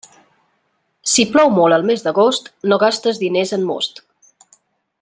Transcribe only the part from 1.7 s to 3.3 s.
al mes d'agost, no gastes